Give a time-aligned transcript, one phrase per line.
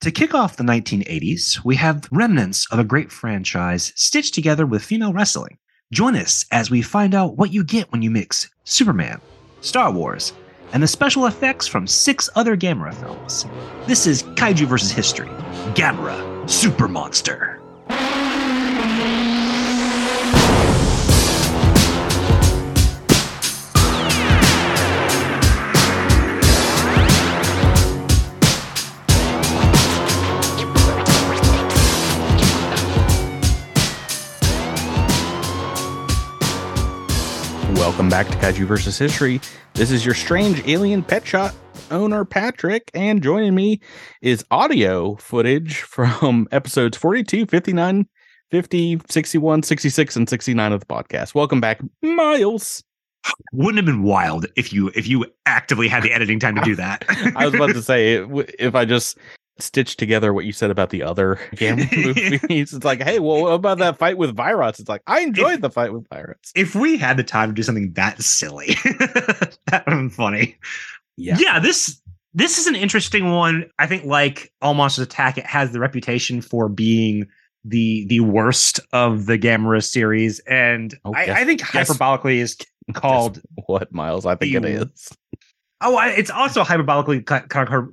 [0.00, 4.82] To kick off the 1980s, we have remnants of a great franchise stitched together with
[4.82, 5.58] female wrestling.
[5.92, 9.20] Join us as we find out what you get when you mix Superman,
[9.60, 10.32] Star Wars,
[10.72, 13.44] and the special effects from six other Gamera films.
[13.86, 14.90] This is Kaiju vs.
[14.90, 15.28] History
[15.74, 17.59] Gamera Super Monster.
[37.90, 38.96] Welcome back to Kaiju vs.
[38.96, 39.40] History.
[39.74, 41.52] This is your strange alien pet shop
[41.90, 43.80] owner, Patrick, and joining me
[44.22, 48.06] is audio footage from episodes 42, 59,
[48.52, 51.34] 50, 61, 66, and 69 of the podcast.
[51.34, 52.84] Welcome back, Miles.
[53.52, 56.76] Wouldn't have been wild if you if you actively had the editing time to do
[56.76, 57.04] that.
[57.34, 58.24] I was about to say,
[58.60, 59.18] if I just
[59.62, 62.72] stitch together what you said about the other Gamera movies.
[62.72, 64.80] it's like, hey, well, what about that fight with Viras?
[64.80, 66.52] It's like, I enjoyed if, the fight with Viras.
[66.54, 68.74] If we had the time to do something that silly,
[69.66, 70.56] that would be funny.
[71.16, 71.36] Yeah.
[71.38, 72.00] Yeah, this
[72.32, 73.68] this is an interesting one.
[73.78, 77.26] I think like All Monsters Attack, it has the reputation for being
[77.64, 80.40] the the worst of the Gamera series.
[80.40, 82.56] And oh, I, I, think hyperbolically is
[82.94, 84.26] called what Miles?
[84.26, 85.10] I think it is.
[85.82, 87.24] Oh, it's also hyperbolically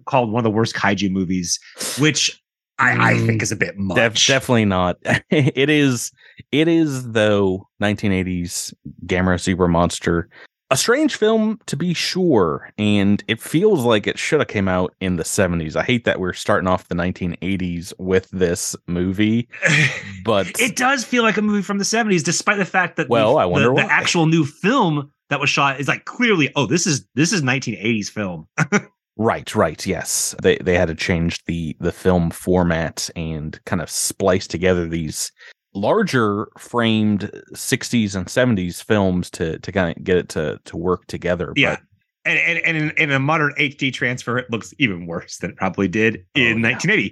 [0.05, 1.59] called one of the worst kaiju movies,
[1.99, 2.41] which
[2.79, 3.95] I, I think mm, is a bit much.
[3.95, 4.97] Def, definitely not.
[5.29, 6.11] it is.
[6.51, 7.67] It is though.
[7.81, 8.73] 1980s
[9.05, 10.29] Gamera Super Monster,
[10.69, 14.93] a strange film to be sure, and it feels like it should have came out
[14.99, 15.75] in the 70s.
[15.75, 19.47] I hate that we're starting off the 1980s with this movie,
[20.25, 23.35] but it does feel like a movie from the 70s, despite the fact that well,
[23.35, 26.65] the, I wonder the, the actual new film that was shot is like clearly oh
[26.65, 28.47] this is this is 1980s film
[29.17, 33.89] right right yes they they had to change the the film format and kind of
[33.89, 35.31] splice together these
[35.73, 41.05] larger framed 60s and 70s films to to kind of get it to to work
[41.07, 41.83] together yeah but,
[42.25, 45.55] and, and, and in, in, a modern HD transfer, it looks even worse than it
[45.55, 47.07] probably did in oh, yeah.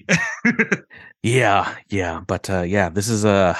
[0.45, 0.81] 1980.
[1.23, 3.57] yeah, yeah, but uh, yeah, this is a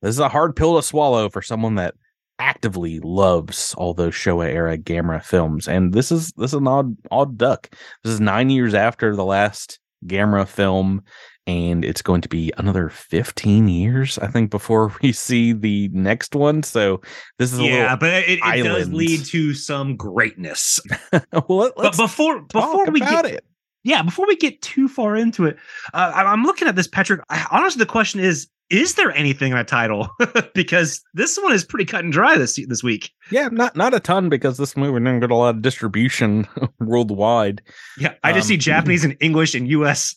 [0.00, 1.94] this is a hard pill to swallow for someone that
[2.42, 6.96] actively loves all those Showa era Gamera films, and this is this is an odd
[7.10, 7.70] odd duck.
[8.02, 11.02] This is nine years after the last Gamera film,
[11.46, 16.34] and it's going to be another fifteen years, I think, before we see the next
[16.34, 16.64] one.
[16.64, 17.00] So
[17.38, 20.80] this is yeah, but it, it does lead to some greatness.
[21.48, 23.44] well, but before before we get it.
[23.84, 25.56] Yeah, before we get too far into it,
[25.92, 27.20] uh, I'm looking at this, Patrick.
[27.28, 30.08] I, honestly, the question is: is there anything in a title?
[30.54, 33.10] because this one is pretty cut and dry this this week.
[33.30, 36.48] Yeah, not not a ton because this movie didn't get a lot of distribution
[36.80, 37.60] worldwide.
[37.98, 40.16] Yeah, I just um, see Japanese and English and U.S.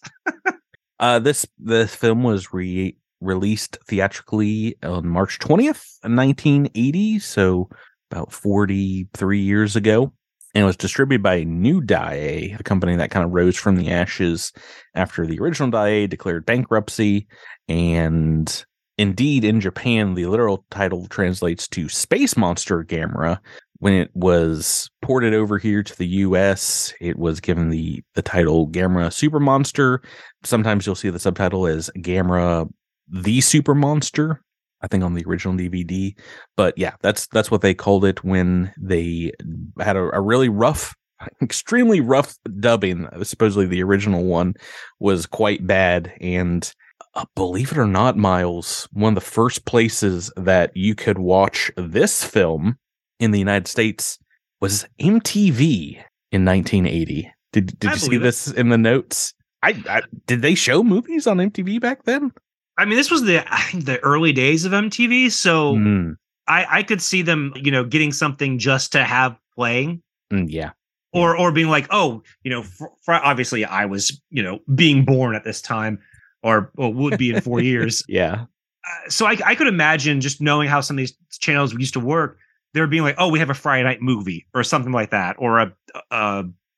[1.00, 7.20] uh, this this film was re released theatrically on March twentieth, nineteen eighty.
[7.20, 7.70] So
[8.10, 10.14] about forty three years ago.
[10.54, 13.92] And it was distributed by New Daiei, a company that kind of rose from the
[13.92, 14.54] ashes
[14.94, 17.28] after the original Daiei declared bankruptcy
[17.68, 18.66] and
[18.98, 23.40] indeed, in Japan, the literal title translates to Space Monster Gamera.
[23.80, 28.70] When it was ported over here to the US, it was given the, the title
[28.70, 30.02] Gamera Super Monster.
[30.44, 32.70] Sometimes you'll see the subtitle as Gamera
[33.08, 34.42] the Super Monster.
[34.82, 36.16] I think on the original DVD.
[36.56, 39.32] But yeah, that's that's what they called it when they
[39.80, 40.96] had a, a really rough
[41.42, 43.08] extremely rough dubbing.
[43.24, 44.54] Supposedly the original one
[45.00, 46.72] was quite bad and
[47.16, 51.72] uh, believe it or not, Miles, one of the first places that you could watch
[51.78, 52.78] this film
[53.20, 54.20] in the United States
[54.62, 57.32] was MTV in 1980.
[57.54, 59.34] Did Did I you see this in the notes?
[59.64, 62.32] I, I, did they show movies on MTV back then?
[62.78, 66.16] I mean, this was the I think the early days of MTV, so mm.
[66.48, 70.02] I I could see them, you know, getting something just to have playing.
[70.32, 70.72] Mm, yeah.
[71.14, 75.06] Or, or being like, oh, you know, for, for obviously I was, you know, being
[75.06, 76.00] born at this time
[76.46, 78.04] or would be in four years.
[78.08, 78.46] Yeah.
[78.88, 82.00] Uh, so I, I could imagine just knowing how some of these channels used to
[82.00, 82.38] work,
[82.74, 85.60] they're being like, oh, we have a Friday night movie or something like that, or
[85.60, 85.74] a,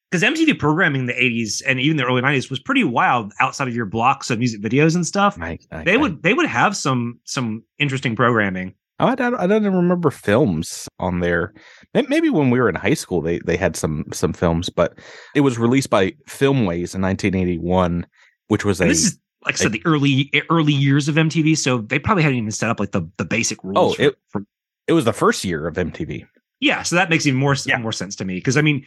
[0.10, 3.68] because MTV programming in the 80s and even the early 90s was pretty wild outside
[3.68, 5.38] of your blocks of music videos and stuff.
[5.38, 5.84] Right, okay.
[5.84, 8.74] They would they would have some some interesting programming.
[9.00, 11.54] Oh, I don't, I don't remember films on there.
[11.94, 14.98] Maybe when we were in high school, they they had some some films, but
[15.36, 18.08] it was released by Filmways in 1981,
[18.48, 18.94] which was and a.
[18.94, 21.58] This is like I said, the early early years of MTV.
[21.58, 23.96] So they probably hadn't even set up like the the basic rules.
[24.00, 24.44] Oh, it, for,
[24.88, 26.28] it was the first year of MTV.
[26.60, 27.78] Yeah, so that makes even more yeah.
[27.78, 28.86] more sense to me because I mean,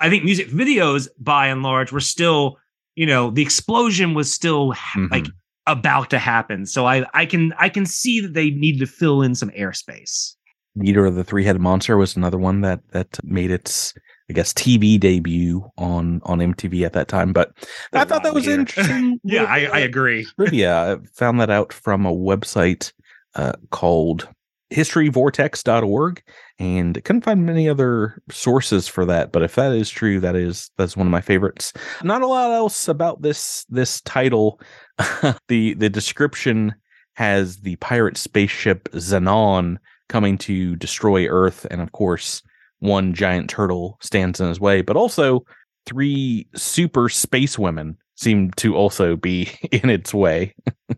[0.00, 2.58] I think music videos by and large were still
[2.94, 5.10] you know, the explosion was still Mhm.
[5.10, 5.26] like
[5.66, 6.66] about to happen.
[6.66, 10.34] So I I can I can see that they needed to fill in some airspace.
[10.82, 13.94] Eater of the Three Headed Monster was another one that that made its
[14.30, 17.32] I guess TV debut on on MTV at that time.
[17.32, 17.52] But
[17.92, 18.54] I thought that was yeah.
[18.54, 19.20] interesting.
[19.24, 20.26] Yeah, I, I agree.
[20.52, 22.92] yeah, I found that out from a website
[23.34, 24.28] uh, called
[24.72, 26.22] historyvortex.org
[26.58, 29.32] and couldn't find many other sources for that.
[29.32, 31.72] But if that is true, that is that's one of my favorites.
[32.02, 34.60] Not a lot else about this this title.
[35.48, 36.74] the the description
[37.14, 39.76] has the pirate spaceship Xenon
[40.08, 42.42] coming to destroy Earth, and of course,
[42.82, 45.44] one giant turtle stands in his way, but also
[45.86, 50.54] three super space women seem to also be in its way.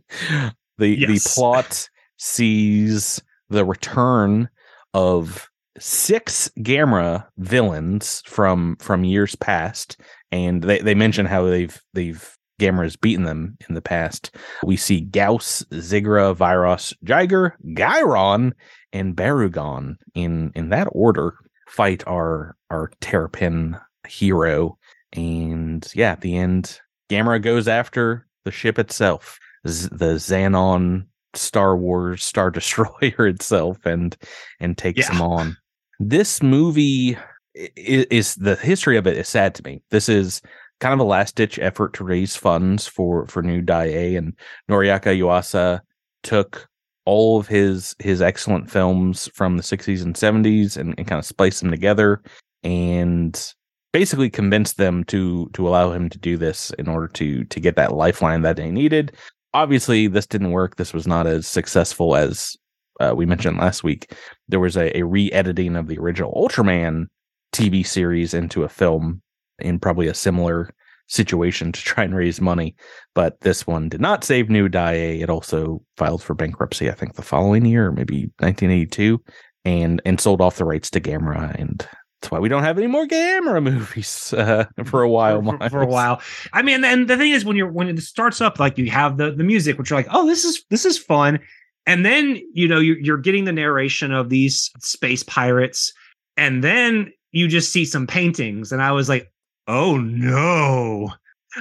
[0.78, 1.08] the Yes.
[1.08, 4.48] the plot sees the return
[4.94, 5.48] of
[5.78, 10.00] six Gamera villains from from years past,
[10.32, 14.34] and they, they mention how they've they've Gamera's beaten them in the past.
[14.62, 18.52] We see Gyaos, Zigra, Viras, Jiger, Gyron,
[18.92, 21.34] and Barugon in in that order
[21.66, 24.78] fight our our Terrapin hero.
[25.12, 26.80] And yeah, at the end,
[27.10, 29.38] Gamera goes after the ship itself,
[29.68, 34.16] Z- the Zanon Star Wars Star Destroyer itself, and
[34.60, 35.14] and takes Yeah.
[35.14, 35.56] him on.
[36.00, 37.16] This movie
[37.56, 39.82] i- i- is the history of it is sad to me.
[39.90, 40.42] This is
[40.80, 44.36] kind of a last ditch effort to raise funds for for new Dai and
[44.68, 45.80] Noriaki Yuasa
[46.24, 46.68] took
[47.04, 51.24] all of his his excellent films from the 60s and 70s and, and kind of
[51.24, 52.22] splice them together
[52.62, 53.54] and
[53.92, 57.76] basically convinced them to to allow him to do this in order to to get
[57.76, 59.12] that lifeline that they needed.
[59.52, 60.76] Obviously this didn't work.
[60.76, 62.56] This was not as successful as
[63.00, 64.12] uh, we mentioned last week.
[64.48, 67.06] There was a, a re-editing of the original ultraman
[67.52, 69.22] tv series into a film
[69.60, 70.70] in probably a similar
[71.06, 72.74] situation to try and raise money
[73.14, 74.92] but this one did not save new Dai.
[74.94, 79.22] It also filed for bankruptcy, I think, the following year, maybe 1982,
[79.64, 81.86] and and sold off the rights to Gamera, and
[82.20, 85.42] that's why we don't have any more Gamera movies uh, for a while.
[85.42, 86.20] for, for- for a while.
[86.52, 89.16] I mean, and the thing is, when you're when it starts up, like you have
[89.16, 91.38] the the music, which you're like, oh, this is this is fun,
[91.86, 95.92] and then you know you're, you're getting the narration of these space pirates,
[96.36, 99.30] and then you just see some paintings, and I was like,
[99.66, 101.10] oh no,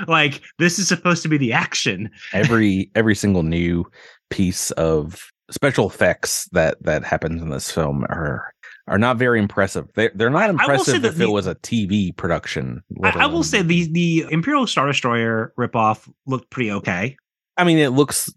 [0.07, 2.09] like this is supposed to be the action.
[2.33, 3.85] every every single new
[4.29, 8.53] piece of special effects that that happens in this film are
[8.87, 9.87] are not very impressive.
[9.95, 12.83] They're they're not I will say impressive if the- it was a TV production.
[13.03, 17.15] I, I will say the the Imperial Star Destroyer ripoff looked pretty okay.
[17.57, 18.33] I mean, it looks.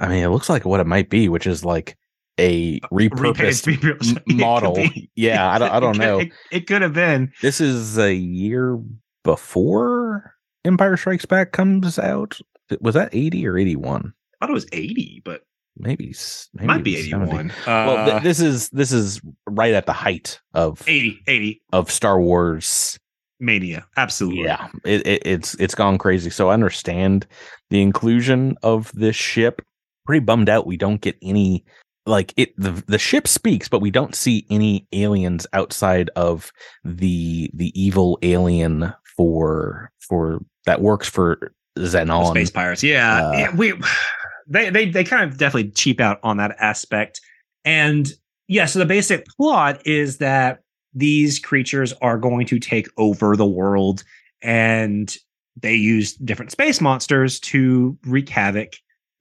[0.00, 1.96] I mean, it looks like what it might be, which is like
[2.40, 4.74] a repurposed Imperial m- It could model.
[4.74, 5.10] be.
[5.14, 5.70] Yeah, I don't.
[5.70, 6.18] I don't could- know.
[6.20, 7.32] It, it could have been.
[7.42, 8.78] This is a year
[9.24, 10.34] before
[10.64, 12.38] Empire Strikes Back comes out.
[12.80, 14.12] Was that eighty or eighty one?
[14.40, 15.42] I thought it was 80, but
[15.76, 17.30] Maybe, it maybe might be it was 70.
[17.30, 17.52] 81.
[17.66, 21.90] Well, Uh, th- this is this is right at the height of 80, 80 of
[21.90, 22.98] Star Wars
[23.38, 23.86] mania.
[23.96, 24.44] Absolutely.
[24.44, 26.28] Yeah, it, it, it's it's gone crazy.
[26.30, 27.26] So I understand
[27.70, 29.62] the inclusion of this ship.
[30.06, 31.64] Pretty bummed out we don't get any
[32.10, 32.54] like it.
[32.56, 36.52] The the ship speaks, but we don't see any aliens outside of
[36.84, 42.30] the the evil alien for for that works for The Xenon.
[42.30, 42.82] Space Pirates.
[42.82, 43.28] Yeah.
[43.28, 43.56] Uh, yeah.
[43.56, 43.72] We
[44.48, 47.20] they they they kind of definitely cheap out on that aspect.
[47.64, 48.10] And
[48.48, 50.60] yeah, so the basic plot is that
[50.92, 54.02] these creatures are going to take over the world
[54.42, 55.16] and
[55.60, 58.74] they use different space monsters to wreak havoc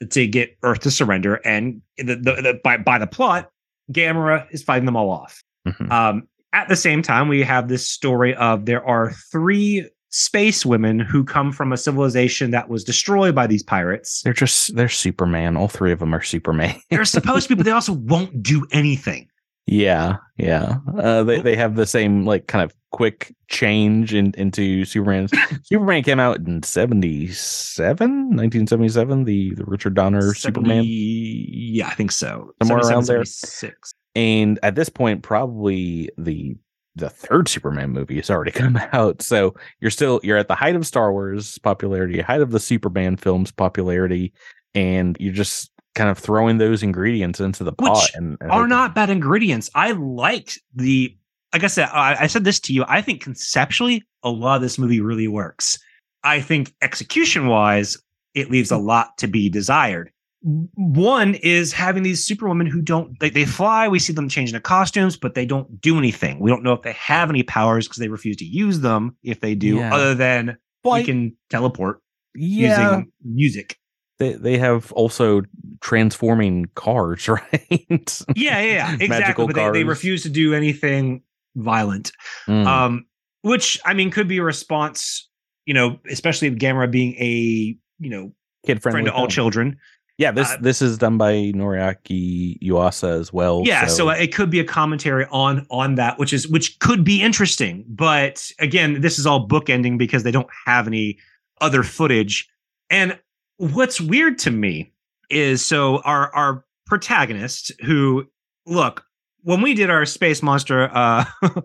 [0.09, 1.35] to get Earth to surrender.
[1.45, 3.49] And the, the, the by by the plot,
[3.91, 5.43] Gamera is fighting them all off.
[5.67, 5.91] Mhm.
[5.91, 10.99] Um, at the same time, we have this story of there are three space women
[10.99, 14.21] who come from a civilization that was destroyed by these pirates.
[14.23, 15.55] They're just they're Superman.
[15.55, 16.75] All three of them are Superman.
[16.89, 19.27] They're supposed to be, but they also won't do anything.
[19.67, 20.77] Yeah, yeah.
[20.97, 25.27] Uh, they they have the same like kind of quick change in, into Superman.
[25.63, 30.83] Superman came out in 77, 1977, the, the Richard Donner 70 Superman.
[30.87, 32.51] Yeah, I think so.
[32.61, 33.25] Somewhere around there.
[33.25, 33.93] 76.
[34.15, 36.55] And at this point, probably the
[36.95, 39.21] the third Superman movie has already come out.
[39.21, 43.15] So you're still you're at the height of Star Wars popularity, height of the Superman
[43.15, 44.33] films popularity,
[44.75, 48.67] and you're just kind of throwing those ingredients into the Which pot and, and Are
[48.67, 49.69] not bad ingredients.
[49.75, 51.15] I like the.
[51.53, 52.85] Like I said, I, I said this to you.
[52.87, 55.79] I think conceptually, a lot of this movie really works.
[56.23, 57.97] I think execution wise,
[58.33, 58.85] it leaves a mm.
[58.85, 60.11] lot to be desired.
[60.41, 63.89] One is having these superwomen who don't they, they fly.
[63.89, 66.39] We see them changing the costumes, but they don't do anything.
[66.39, 69.17] We don't know if they have any powers because they refuse to use them.
[69.21, 69.93] If they do, Yeah.
[69.93, 72.01] other than Well, I- we can teleport.
[72.35, 73.77] Yeah, using music.
[74.19, 75.41] they they have also
[75.81, 77.51] transforming cars, right?
[77.91, 78.93] Yeah, yeah, yeah.
[78.93, 79.07] exactly.
[79.07, 81.23] Magical But they, they refuse to do anything
[81.59, 82.11] violent.
[82.47, 82.65] Mm.
[82.65, 83.05] Um,
[83.41, 85.27] which I mean could be a response,
[85.65, 88.33] you know, especially with Gamera being a you know
[88.65, 89.77] Kid friendly friend to all children.
[90.17, 93.61] Yeah, this Uh, this is done by Noriaki Yuasa as well.
[93.65, 97.21] yeah so, it could be a commentary on on that which is which could be
[97.21, 101.17] interesting but again this is all bookending because they don't have any
[101.61, 102.49] other footage
[102.89, 103.17] and
[103.57, 104.91] what's weird to me
[105.29, 108.25] is so our our protagonist who
[108.65, 109.05] look
[109.43, 111.25] when we did our space monster uh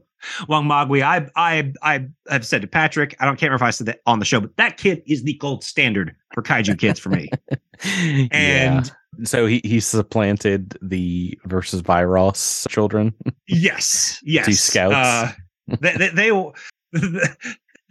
[0.49, 3.87] Wangmagwi, I I I have said to Patrick, I don't can't remember if I said
[3.87, 7.11] that on the show, but that kid is the gold standard for kaiju kids for
[7.11, 7.29] me.
[7.85, 8.29] yeah.
[8.33, 8.93] And
[9.25, 13.15] so he he supplanted the versus Viras children.
[13.49, 14.59] Yes, yes.
[14.59, 14.95] scouts.
[14.95, 15.33] Uh,
[15.81, 16.53] they, they, they.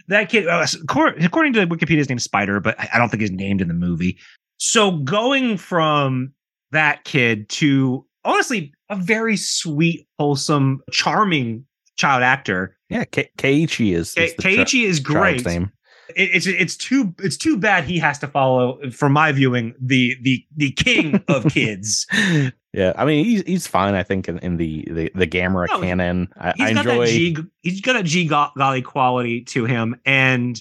[0.08, 3.30] That kid, uh, according to Wikipedia, his name's Spider, but I I don't think he's
[3.30, 4.18] named in the movie.
[4.58, 6.34] So going from
[6.72, 11.64] that kid to honestly a very sweet, wholesome, charming
[11.96, 12.76] child actor.
[12.88, 15.44] Yeah, Ke- Keiichi is, is Ke- Keiichi is great.
[15.44, 15.70] name.
[16.16, 20.14] It- it's it's too it's too bad he has to follow, from my viewing, the
[20.22, 22.06] the the king of kids.
[22.74, 23.94] yeah, I mean he's he's fine.
[23.94, 27.06] I think in, in the the the Gamera No, canon, I, He's I got enjoy
[27.06, 27.36] that G.
[27.62, 30.60] He's got a G golly quality to him, and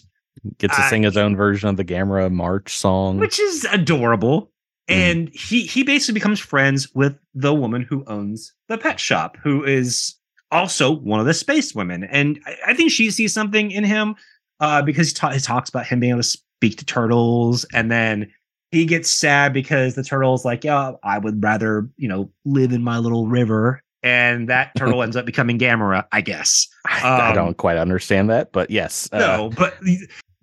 [0.59, 3.17] gets to uh, sing his own version of the Gamera March song.
[3.17, 4.49] which is adorable.
[4.89, 4.95] Mhm.
[4.95, 9.63] And he he basically becomes friends with the woman who owns the pet shop, who
[9.63, 10.15] is
[10.51, 12.03] also one of the space women.
[12.03, 14.15] And I, I think she sees something in him
[14.59, 17.91] uh, because he, ta- he talks about him being able to speak to turtles, and
[17.91, 18.31] then
[18.71, 22.83] he gets sad because the turtle's like, "Yeah, I would rather you know live in
[22.83, 26.67] my little river." And that turtle ends up becoming Gamera, I guess.
[26.85, 29.77] I, I um, don't quite understand that, but yes, uh, No, but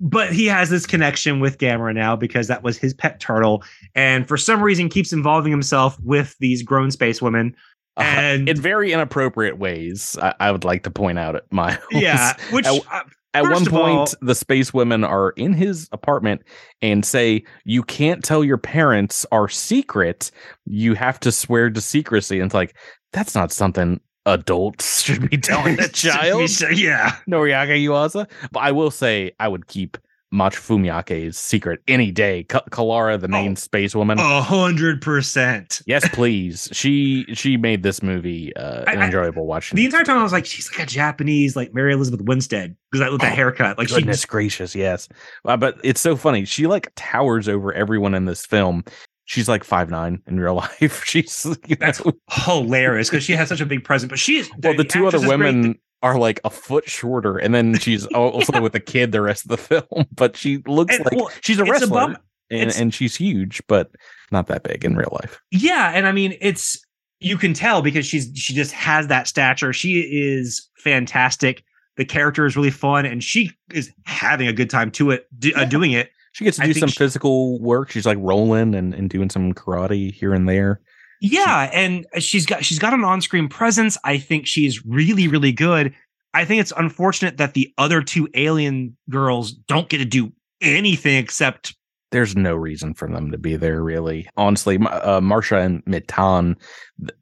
[0.00, 3.62] but he has this connection with Gamera now because that was his pet turtle,
[3.94, 7.54] and for some reason keeps involving himself with these grown space women.
[7.96, 10.16] uh, And in very inappropriate ways.
[10.22, 13.02] I, I would like to point out at my yeah, which At- uh,
[13.34, 16.42] At one point, all- the space women are in his apartment
[16.82, 20.30] and say, You can't tell your parents our secret.
[20.66, 22.40] You have to swear to secrecy.
[22.40, 22.74] And it's like,
[23.12, 26.50] that's not something adults should be telling a child.
[26.72, 28.28] yeah, Noriaki Yuasa.
[28.52, 29.96] But I will say, I would keep
[30.32, 32.44] Mach Fumiake's secret any day.
[32.44, 33.54] Ka- Kilara, the main Oh.
[33.56, 34.20] space woman.
[34.20, 35.82] a hundred percent.
[35.86, 36.68] Yes, please.
[36.70, 39.74] She she made this movie uh, I- I- enjoyable watching.
[39.76, 43.00] The entire time I was like, she's like a Japanese, like Mary Elizabeth Winstead, because
[43.04, 45.08] that with that Oh, haircut, like she Goodness gracious, yes.
[45.44, 46.44] Uh, but it's so funny.
[46.44, 48.84] She like towers over everyone in this film.
[49.30, 51.04] She's like five nine in real life.
[51.04, 54.10] She's you That's hilarious because she has such a big presence.
[54.10, 55.38] But she is well, the two other is great.
[55.38, 59.44] women are like a foot shorter, and then she's also with a kid the rest
[59.44, 60.06] of the film.
[60.12, 62.16] But she looks And, like well, she's a wrestler, above-
[62.50, 63.92] and, and she's huge, but
[64.32, 65.40] not that big in real life.
[65.52, 66.84] Yeah, and I mean it's
[67.20, 69.72] you can tell because she's she just has that stature.
[69.72, 71.62] She is fantastic.
[71.98, 75.52] The character is really fun, and she is having a good time to it, do,
[75.54, 76.10] uh, doing it.
[76.32, 77.90] She gets to do some she- physical work.
[77.90, 80.80] She's like rolling and, and doing some karate here and there.
[81.20, 83.98] Yeah, and she's got she's got an on-screen presence.
[84.04, 85.94] I think she's really really good.
[86.32, 91.16] I think it's unfortunate that the other two alien girls don't get to do anything
[91.16, 91.74] except
[92.10, 96.56] there's no reason for them to be there really honestly uh, marsha and mitan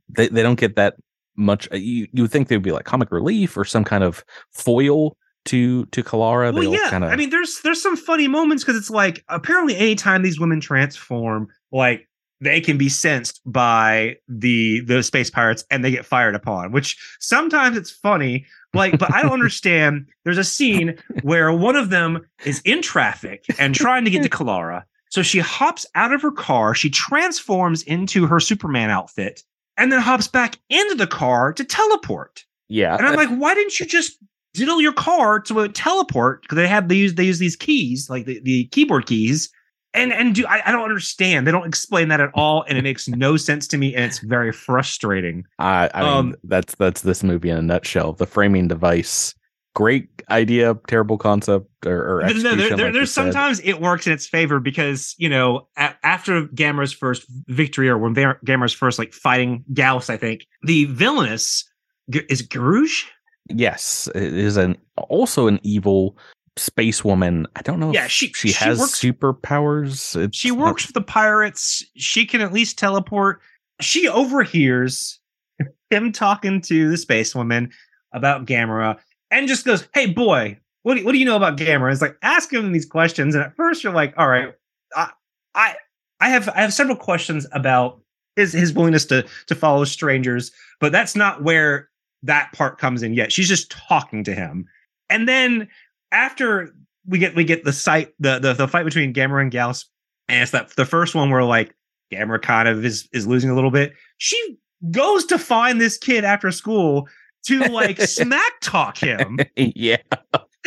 [0.09, 0.97] they, they don't get that
[1.37, 4.03] much uh, you you would think they would be like comic relief or some kind
[4.03, 5.17] of foil
[5.49, 6.91] to to kalara well, yeah.
[6.91, 10.39] kind of I mean, there's there's some funny moments because it's like apparently anytime these
[10.39, 12.07] women transform, like
[12.41, 16.73] they can be sensed by the the space pirates and they get fired upon.
[16.73, 20.07] Which sometimes it's funny, like, but I don't understand.
[20.25, 24.29] There's a scene where one of them is in traffic and trying to get to
[24.29, 29.43] Kilara, so she hops out of her car, she transforms into her Superman outfit,
[29.79, 32.45] and then hops back into the car to teleport.
[32.69, 34.19] yeah And I'm like, why didn't you just
[34.59, 36.43] diddle your car to a teleport?
[36.43, 39.49] Because they have they use they use these keys, like the, the keyboard keys.
[39.95, 41.47] And and do I, I don't understand.
[41.47, 44.19] They don't explain that at all, and it makes no sense to me, and it's
[44.19, 45.45] very frustrating.
[45.59, 49.35] i i mean um, that's that's this movie in a nutshell the framing device
[49.75, 54.13] great idea terrible concept or, or No, there- there- like there's sometimes it works in
[54.13, 59.13] its favor because you know a- after Gamera's first victory, or when Gamera's first like
[59.15, 61.65] fighting Gyaos, I think the villainous
[62.13, 63.05] is Giruge.
[63.49, 66.17] Yes it is an also an evil
[66.57, 70.51] space woman i don't know Yeah, if she- she she has works- superpowers It's She
[70.51, 71.85] not- works for the pirates.
[71.97, 73.41] She can at least teleport.
[73.81, 75.21] She overhears
[75.91, 77.71] him talking to the space woman
[78.13, 78.99] about Gamera
[79.31, 81.93] and just goes, Hey, boy, what do, what do you know about Gamera?
[81.93, 84.53] It's like ask him these questions, and at first you're like, all right,
[84.97, 85.11] I
[85.55, 85.77] I
[86.21, 88.01] I have I have several questions about
[88.37, 90.51] his his willingness to to follow strangers,
[90.81, 91.89] but that's not where
[92.23, 93.33] that part comes in yet.
[93.33, 94.67] She's just talking to him,
[95.09, 95.69] and then
[96.13, 96.75] after
[97.07, 99.85] we get we get the sight the the, the fight between Gamera and Gyaos,
[100.29, 101.75] and it's that the first one where like
[102.13, 103.95] Gamera kind of is is losing a little bit.
[104.19, 104.59] She
[104.91, 107.09] goes to find this kid after school
[107.47, 109.39] to like smack talk him.
[109.57, 109.97] yeah.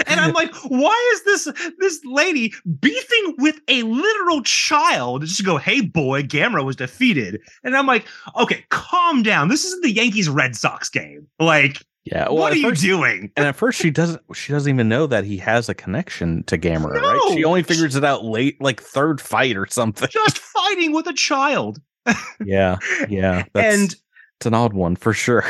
[0.08, 5.22] And I'm like, why is this this lady beefing with a literal child?
[5.24, 7.40] Just to go, hey boy, Gamera was defeated.
[7.64, 8.06] And I'm like,
[8.40, 9.48] okay, calm down.
[9.50, 11.28] This isn't the Yankees Red Sox game.
[11.40, 12.26] Like, Yeah.
[12.26, 13.32] Well, what are first- you doing?
[13.38, 14.22] And at first, she doesn't.
[14.34, 17.34] She doesn't even know that he has a connection to Gamera, right?
[17.34, 20.08] She only figures it out late, like third fight or something.
[20.12, 21.80] Just fighting with a child.
[22.46, 22.78] yeah,
[23.10, 23.44] yeah.
[23.54, 23.96] That's, and
[24.38, 25.46] it's an odd one for sure.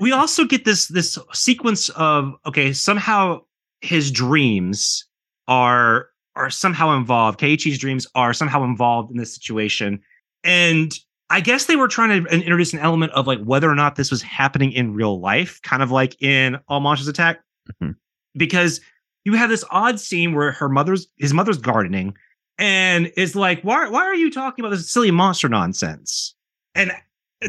[0.00, 3.40] we also get this this sequence of okay somehow
[3.80, 5.04] his dreams
[5.46, 7.40] are are somehow involved.
[7.40, 10.00] Keiichi's dreams are somehow involved in this situation.
[10.44, 10.92] And
[11.30, 14.10] i guess they were trying to introduce an element of like whether or not this
[14.10, 17.40] was happening in real life kind of like in all monsters attack.
[17.82, 17.96] Mhm.
[18.34, 18.80] because
[19.26, 22.14] you have this odd scene where her mother's his mother's gardening
[22.56, 26.34] and is like why why are you talking about this silly monster nonsense?
[26.74, 26.92] And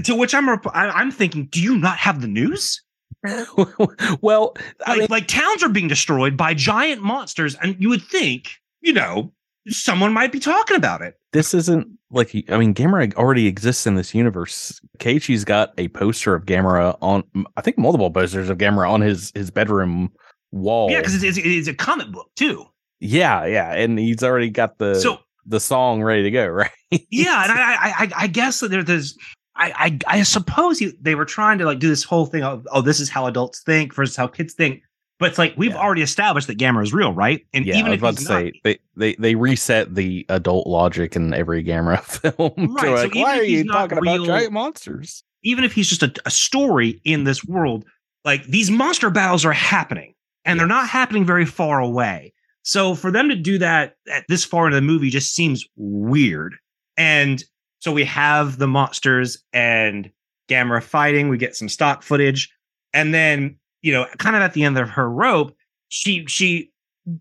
[0.03, 2.81] to which i'm rep- I- i'm thinking do you not have the news
[4.21, 4.53] well,
[4.85, 8.49] I like, mean, like towns are being destroyed by giant monsters, and you would think,
[8.81, 9.33] you know,
[9.67, 11.15] someone might be talking about it.
[11.33, 14.79] this isn't like I mean, Gamera already exists in this universe.
[14.99, 17.23] Keiichi's got a poster of Gamera on,
[17.57, 20.11] I think, multiple posters of Gamera on his his bedroom
[20.51, 20.89] wall.
[20.89, 22.65] Yeah, because it's, it's, it's a comic book too.
[22.99, 26.71] yeah, yeah, and he's already got the So the song ready to go, right?
[26.91, 29.17] yeah, and I I, I, I guess that there, there's.
[29.59, 29.73] I,
[30.07, 32.81] I I suppose you, they were trying to like do this whole thing of oh
[32.81, 34.81] this is how adults think versus how kids think,
[35.19, 35.77] but it's like we've Yeah.
[35.77, 37.45] already established that Gamera is real, right?
[37.53, 40.25] And yeah, even I was if about to not, say they, they they reset the
[40.29, 42.73] adult logic in every Gamera film.
[42.75, 45.23] Right, so like, why are you talking real- about giant monsters?
[45.43, 47.85] even if he's just a, a story in this world,
[48.25, 52.33] like these monster battles are happening and they're not happening very far away.
[52.63, 56.55] So for them to do that at this far into the movie just seems weird.
[56.97, 57.41] And
[57.79, 60.09] so we have the monsters and
[60.49, 61.29] Gamera fighting.
[61.29, 62.49] We get some stock footage,
[62.93, 65.55] and then you know, kind of at the end of her rope,
[65.89, 66.71] she she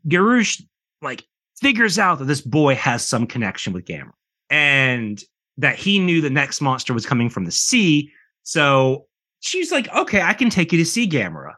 [0.06, 0.62] Giruge
[1.02, 1.24] like
[1.60, 4.12] figures out that this boy has some connection with Gamera,
[4.50, 5.22] and
[5.56, 8.10] that he knew the next monster was coming from the sea.
[8.42, 9.06] So
[9.40, 11.54] she's like, okay, I can take you to see Gamera.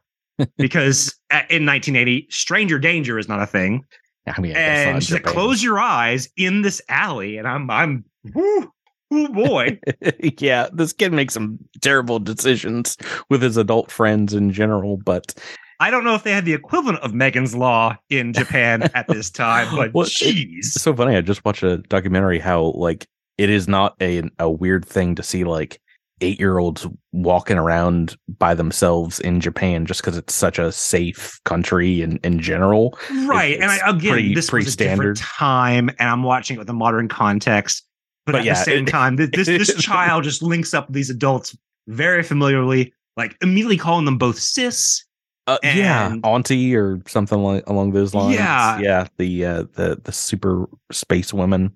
[0.57, 3.85] because in 1980, stranger danger is not a thing.
[4.27, 7.37] I mean, I And she's like, close your eyes in this alley.
[7.37, 8.71] And I'm, I'm, whoo,
[9.11, 9.79] oh boy.
[10.39, 12.97] yeah, this kid makes some terrible decisions
[13.29, 15.35] with his adult friends in general, but
[15.81, 19.31] I don't know if they had the equivalent of Megan's Law in Japan at this
[19.31, 20.59] time, but Well, jeez.
[20.59, 21.17] it's so funny.
[21.17, 23.07] I just watched a documentary how like
[23.39, 25.81] it is not a a weird thing to see like
[26.23, 31.41] eight year olds walking around by themselves in Japan just because it's such a safe
[31.47, 32.99] country in, in general.
[33.25, 33.59] Right.
[33.59, 36.69] And I, again, pretty- this pretty was a different time, and I'm watching it with
[36.69, 37.87] a modern context.
[38.27, 40.93] But, But at yeah, the same it- time, th- this this child just links up
[40.93, 41.57] these adults
[41.89, 45.05] very familiarly, like immediately calling them both sis.
[45.47, 48.37] Uh, yeah, auntie or something like along those lines.
[48.37, 48.79] Yeah.
[48.79, 49.07] yeah.
[49.17, 51.75] The uh, the the super space women.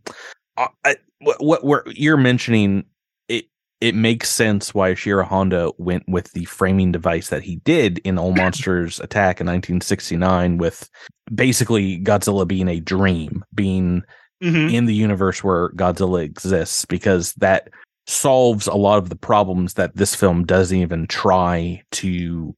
[0.56, 2.84] Uh, I, what what we're, you're mentioning
[3.28, 3.46] it
[3.80, 8.16] it makes sense why Shiro Honda went with the framing device that he did in
[8.18, 10.88] All Monsters Attack in 1969, with
[11.34, 14.04] basically Godzilla being a dream, being
[14.42, 14.72] Mhm.
[14.72, 17.68] in the universe where Godzilla exists, because that
[18.06, 22.54] solves a lot of the problems that this film doesn't even try to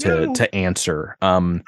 [0.00, 0.34] to No.
[0.34, 1.16] to answer.
[1.20, 1.62] Um,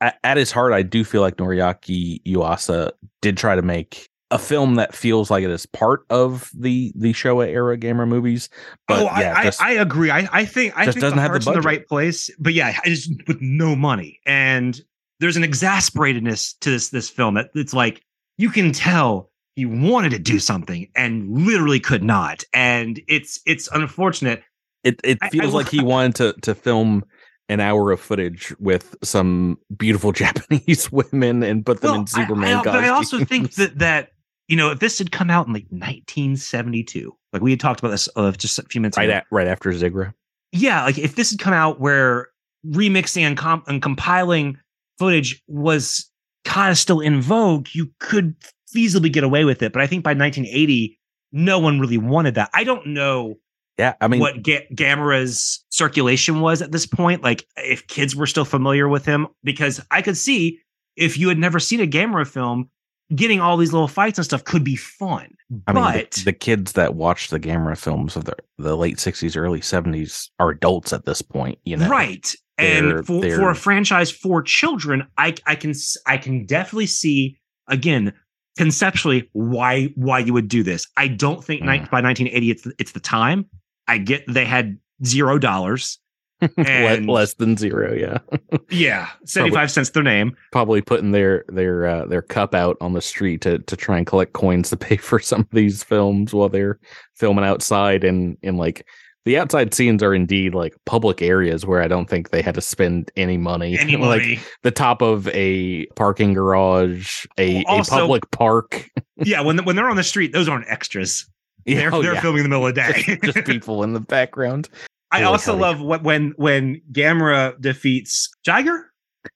[0.00, 2.90] at, at his heart, I do feel like Noriaki Yuasa
[3.22, 7.12] did try to make a film that feels like it is part of the the
[7.14, 8.50] Showa era Gamera movies.
[8.88, 10.10] But oh, yeah, I, just- I, I agree.
[10.10, 12.76] I, I think I think doesn't the have the in the right place, but yeah,
[12.84, 14.78] I just with no money, and
[15.20, 18.02] there's an exasperatedness to this this film that it's like
[18.38, 23.68] you can tell he wanted to do something and literally could not, and it's it's
[23.72, 24.42] unfortunate.
[24.84, 27.04] it it I- I feels like he wanted to to film
[27.48, 32.56] an hour of footage with some beautiful Japanese women and put them Well, in Superman
[32.56, 34.10] I, I, but I also think that that
[34.48, 37.90] you know if this had come out in like 1972, like we had talked about
[37.90, 40.12] this uh, just a few minutes right ago, at, right after Zigra.
[40.52, 42.28] yeah, like if this had come out where
[42.66, 44.58] remixing and, comp- and compiling
[44.98, 46.10] footage was
[46.46, 48.34] kind of still in vogue, you could
[48.74, 49.72] feasibly get away with it.
[49.72, 50.98] But I think by 1980,
[51.32, 52.50] no one really wanted that.
[52.54, 53.36] I don't know
[53.78, 57.22] Yeah, I mean, what Ga- Gamera's circulation was at this point.
[57.22, 60.60] Like if kids were still familiar with him, because I could see
[60.96, 62.70] if you had never seen a Gamera film,
[63.14, 65.28] getting all these little fights and stuff could be fun.
[65.66, 68.96] I mean, but the, the kids that watch the Gamera films of the, the late
[68.96, 71.88] 60s, early 70s are adults at this point, you know?
[71.88, 72.34] right.
[72.58, 75.74] They're- And for, they're- for a franchise for children, I I can
[76.06, 77.38] I can definitely see
[77.68, 78.12] again
[78.56, 80.86] conceptually why why you would do this.
[80.96, 81.90] I don't think ni- Mm.
[81.90, 83.46] by 1980 it's the, it's the time.
[83.86, 85.98] I get they had zero dollars.
[86.58, 88.18] And- Less than zero, yeah.
[88.70, 90.36] Yeah, 75 cents their name.
[90.52, 94.06] Probably putting their their uh, their cup out on the street to to try and
[94.06, 96.78] collect coins to pay for some of these films while they're
[97.14, 98.86] filming outside and in like
[99.26, 102.60] the outside scenes are indeed like public areas where I don't think they had to
[102.62, 103.78] spend any money.
[103.78, 108.88] Any like the top of a parking garage, a, Also- a public park.
[109.18, 111.28] yeah, when when they're on the street, those aren't extras.
[111.66, 112.20] They're, Oh, they're yeah.
[112.20, 113.02] filming in the middle of the day.
[113.20, 114.68] just, just people in the background.
[115.10, 118.84] I really also love what when when Gamera defeats Jiger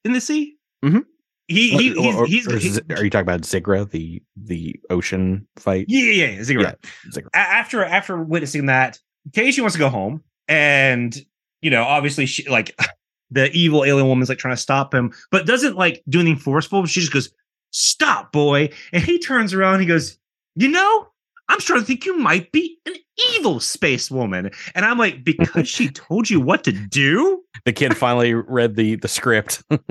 [0.05, 0.55] in the sea.
[0.83, 1.03] Mhm.
[1.47, 4.79] He, he he's, or- he's, or he's- Z- are you talking about Zigra, the the
[4.89, 5.85] ocean fight?
[5.89, 6.61] yeah yeah yeah, Ziggler.
[6.63, 7.27] Yeah, Zigra.
[7.33, 8.97] After after witnessing that,
[9.29, 11.15] Keiichi wants to go home, and
[11.61, 12.77] you know obviously she like
[13.31, 16.85] the evil alien woman's like trying to stop him, but doesn't like do anything forceful.
[16.85, 17.31] She just goes,
[17.71, 19.79] "Stop, boy!" And he turns around.
[19.79, 20.17] He goes,
[20.55, 21.07] "You know."
[21.51, 22.93] I'm starting to think you might be an
[23.35, 24.49] evil space woman.
[24.73, 27.43] And I'm like, because she told you what to do?
[27.65, 29.87] The kid finally read the the script where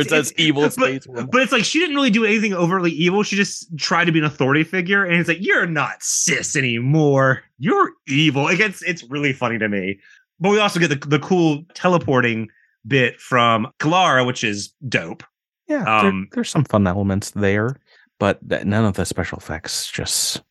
[0.00, 1.28] it says it's- evil but- space woman.
[1.32, 3.22] But it's like she didn't really do anything overtly evil.
[3.22, 7.42] She just tried to be an authority figure, and it's like you're not sis anymore.
[7.58, 8.48] You're evil.
[8.48, 9.98] It gets it's really funny to me.
[10.38, 12.48] But we also get the the cool teleporting
[12.86, 15.22] bit from Kilara, which is dope.
[15.66, 17.76] Yeah, there- Um, there's some fun elements there,
[18.18, 20.42] but th- none of the special effects just w-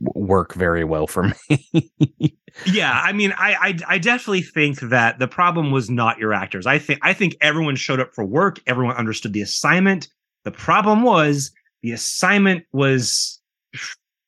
[0.00, 2.36] work very well for me.
[2.66, 6.66] Yeah, I mean, I, I I definitely think that the problem was not your actors.
[6.66, 8.60] I think I think everyone showed up for work.
[8.66, 10.08] Everyone understood the assignment.
[10.44, 11.50] The problem was
[11.82, 13.40] the assignment was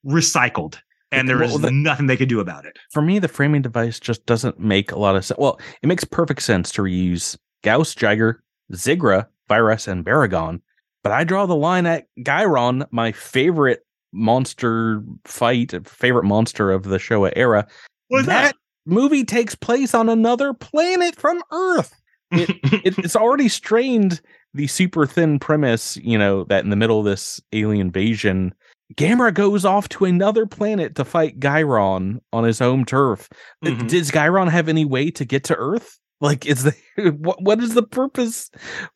[0.07, 0.79] recycled,
[1.13, 2.79] and there was Well, the- nothing they could do about it.
[2.93, 5.39] for me, the framing device just doesn't make a lot of sense.
[5.39, 8.37] Well, it makes perfect sense to reuse Gyaos, Jiger,
[8.73, 10.61] Zigra, Viras, and Barugon,
[11.03, 16.99] but I draw the line at Gyron, my favorite monster fight, favorite monster of the
[16.99, 17.67] Showa era.
[18.09, 21.95] What is that movie takes place on another planet from Earth.
[22.31, 22.49] that?
[22.51, 24.21] it, it's already strained
[24.55, 28.55] the super thin premise, you know, that in the middle of this alien invasion,
[28.95, 33.29] Gamera goes off to another planet to fight Gyron on his home turf.
[33.65, 33.89] Mhm.
[33.89, 35.99] Does Gyron have any way to get to Earth?
[36.21, 36.75] Like, is the
[37.19, 37.43] what?
[37.43, 38.51] What is the purpose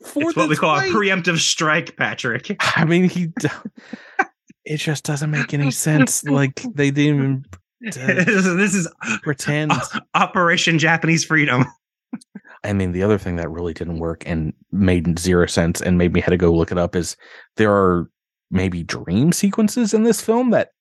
[0.06, 0.90] for it's what we call fight?
[0.90, 2.56] a preemptive strike, Patrick.
[2.76, 3.28] I mean, he.
[4.64, 6.22] d- it just doesn't make any sense.
[6.28, 7.44] Like they didn't even
[7.80, 7.96] this
[8.28, 8.88] is- this is
[9.22, 9.72] pretend.
[10.14, 11.64] Operation Japanese Freedom.
[12.64, 16.12] I mean, the other thing that really didn't work and made zero sense and made
[16.12, 17.16] me had to go look it up is
[17.56, 18.10] there are
[18.50, 20.72] maybe dream sequences in this film that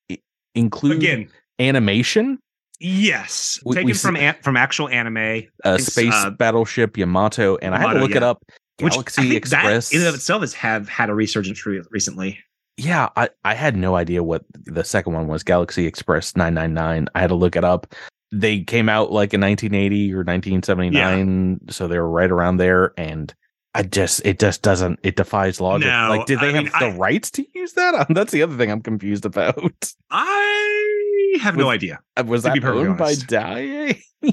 [0.55, 2.39] include Again, animation,
[2.81, 7.57] yes, We- taken we from see- an, from actual anime, a space uh, battleship Yamato,
[7.61, 8.29] and I had to Yamato, look it yeah.
[8.29, 8.43] up.
[8.81, 9.89] which I Galaxy think Express.
[9.89, 12.39] that in and of itself has have had a resurgence re- recently.
[12.79, 15.43] Yeah, I, I had no idea what the second one was.
[15.43, 17.07] Galaxy Express 999.
[17.13, 17.93] I had to look it up.
[18.31, 22.93] They came out like in 1980 or 1979, so they were right around there.
[22.97, 23.33] And
[23.75, 25.87] I just, it just doesn't, it defies logic.
[25.87, 28.07] No, like, did they I have mean, the I- rights to use that?
[28.13, 29.93] That's the other thing I'm confused about.
[30.11, 31.99] I have no idea.
[32.25, 33.27] Was that owned by honest.
[33.27, 33.99] Dai?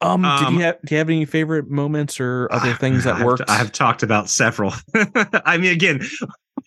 [0.00, 3.16] um, did Um, you have, do you have any favorite moments or other things that
[3.16, 3.42] I've- worked?
[3.48, 4.72] I have talked about several.
[5.44, 6.00] I mean, again,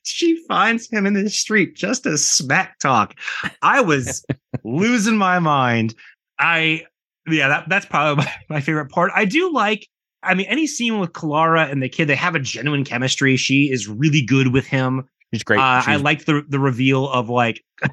[0.03, 3.15] she finds him in the street just to smack talk.
[3.61, 4.25] I was
[4.63, 5.95] losing my mind.
[6.39, 6.85] I,
[7.27, 9.11] yeah, that, that's probably my, my favorite part.
[9.15, 9.87] I do like,
[10.21, 13.35] I mean, any scene with Kilara and the kid, they have a genuine chemistry.
[13.37, 15.07] She is really good with him.
[15.33, 15.59] She's great.
[15.59, 17.63] Uh, I She's- liked the the reveal of like,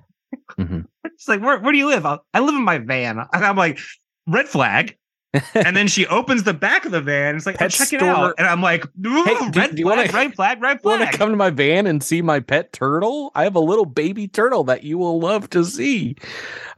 [0.59, 0.85] Mhm.
[1.05, 2.05] it's like, where, where do you live?
[2.07, 3.18] I, I live in my van.
[3.33, 3.79] And I'm like,
[4.27, 4.96] red flag.
[5.54, 7.36] And then she opens the back of the van.
[7.36, 8.34] It's like, oh, Pet check it out.
[8.36, 11.16] And I'm like, Hey, do- red do you flag, wanna- red flag, red want to
[11.16, 13.30] come to my van and see my pet turtle?
[13.36, 16.16] I have a little baby turtle that you will love to see.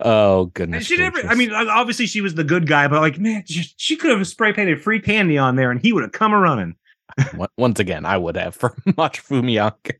[0.00, 0.84] Oh And goodness!
[0.86, 3.96] she never, I mean, obviously she was the good guy, but like, man, she, she
[3.96, 6.76] could have spray painted free candy on there and he would have come a running.
[7.58, 9.92] Once again, I would have for Mach Fumiake.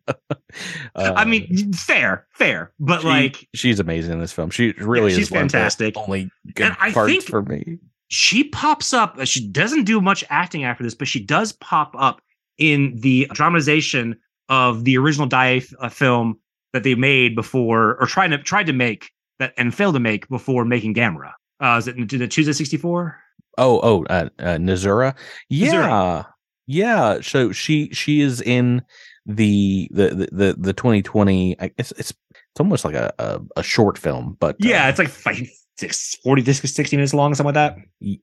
[0.95, 4.51] I mean, fair, fair, but Uh, she- like, she's amazing in this film.
[4.51, 5.97] She really she's is one of the fantastic.
[5.97, 7.79] only good And I think- for me.
[8.13, 9.17] She pops up.
[9.19, 12.21] uh, She doesn't do much acting after this, but she does pop up
[12.59, 14.17] in the dramatization
[14.51, 16.39] of the original Dai f- uh, film
[16.75, 20.29] that they made before, or tried to tried to make that and failed to make
[20.29, 21.33] before making Gamera.
[21.59, 23.19] Uh, is it the Tuesday sixty four?
[23.57, 25.15] Oh, oh, uh, uh, Nezura.
[25.49, 26.25] Yeah,
[26.67, 28.83] Yeah, so she she is in
[29.27, 31.57] the the the the 2020.
[31.79, 35.09] It's it's it's almost like a a, a short film, but yeah, uh, it's like
[35.09, 37.77] five, six, 40 discs, 60 minutes long, something like that.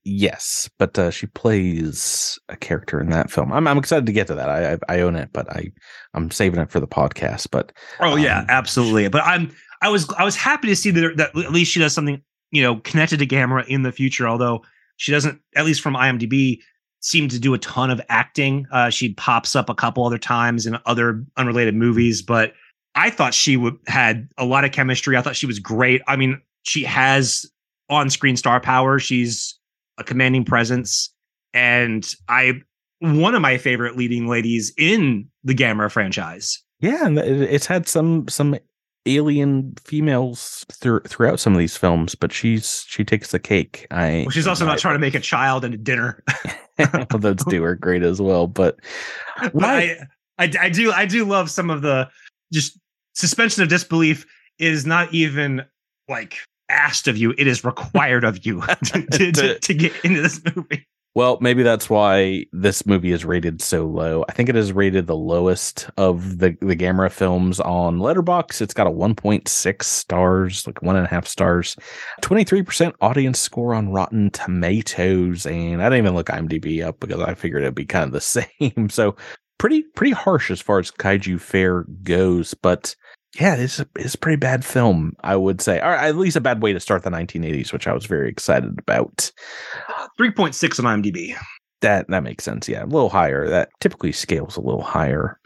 [0.04, 3.52] yes, but uh, she plays a character in that film.
[3.52, 4.50] I'm I'm excited to get to that.
[4.50, 5.72] I I, I own it, but I
[6.14, 7.48] I'm saving it for the podcast.
[7.52, 9.08] But Oh yeah, Um, absolutely.
[9.10, 11.94] But I'm I was I was happy to see that that at least she does
[11.94, 14.28] something you know connected to Gamera in the future.
[14.28, 14.64] Although
[14.98, 16.60] she doesn't, at least from IMDb,
[17.00, 18.66] seem to do a ton of acting.
[18.72, 22.54] Uh, she pops up a couple other times in other unrelated movies, but
[22.96, 25.16] I thought she would had a lot of chemistry.
[25.16, 26.02] I thought she was great.
[26.08, 27.46] I mean, she has
[27.90, 29.00] on-screen star power.
[29.00, 29.58] She's
[29.98, 31.14] a commanding presence,
[31.54, 32.54] and I
[33.00, 36.62] one of my favorite leading ladies in the Gamera franchise.
[36.82, 38.58] yeah, and it's had some some
[39.06, 43.88] alien females through, throughout some of these films, but she's she takes the cake.
[43.92, 46.24] I Well, she's also I- not trying to make a child and a dinner.
[46.94, 48.46] well, those two are great as well.
[48.48, 48.78] But
[49.42, 49.98] but Right.
[50.38, 52.10] I, I, I do, I do love some of the
[52.54, 52.78] just
[53.14, 54.26] suspension of disbelief
[54.60, 55.64] is not even
[56.10, 56.38] like
[56.70, 60.42] asked of you; it is required of you to, to, to, to get into this
[60.56, 60.86] movie.
[61.16, 64.24] Well, maybe that's why this movie is rated so low.
[64.30, 68.62] I think it is rated the lowest of the the Gamera films on Letterboxd.
[68.62, 71.76] It's got a 1.6 stars, like one and a half stars,
[72.22, 77.34] 23% audience score on Rotten Tomatoes, and I didn't even look IMDb up because I
[77.34, 78.22] figured it'd be kind of the
[78.62, 78.90] same.
[78.90, 79.16] So
[79.58, 82.96] pretty pretty harsh as far as kaiju fare goes, but
[83.40, 86.42] yeah, it's a, it's a pretty bad film, I would say, or at least a
[86.42, 89.32] bad way to start the 1980s, which I was very excited about.
[90.18, 91.36] Three point six on IMDb.
[91.82, 93.48] that that makes sense yeah a little higher.
[93.48, 95.40] That typically scales a little higher.